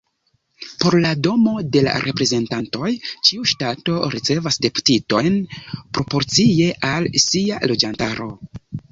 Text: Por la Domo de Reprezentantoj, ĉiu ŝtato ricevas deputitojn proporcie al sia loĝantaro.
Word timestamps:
Por 0.83 0.95
la 1.01 1.09
Domo 1.25 1.51
de 1.73 1.81
Reprezentantoj, 2.05 2.87
ĉiu 3.27 3.43
ŝtato 3.51 3.97
ricevas 4.13 4.57
deputitojn 4.67 5.35
proporcie 5.99 6.71
al 6.93 7.11
sia 7.25 7.61
loĝantaro. 7.73 8.27